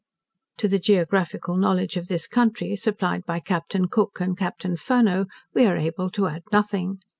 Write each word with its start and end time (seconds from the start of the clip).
To 0.57 0.67
the 0.67 0.79
geographical 0.79 1.57
knowledge 1.57 1.95
of 1.95 2.07
this 2.07 2.25
country, 2.25 2.75
supplied 2.75 3.23
by 3.23 3.39
Captain 3.39 3.87
Cook, 3.87 4.19
and 4.19 4.35
Captain 4.35 4.75
Furneaux, 4.75 5.27
we 5.53 5.67
are 5.67 5.77
able 5.77 6.09
to 6.09 6.25
add 6.27 6.41
nothing. 6.51 6.97